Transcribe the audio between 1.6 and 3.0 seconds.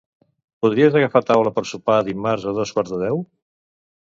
sopar dimarts a dos quarts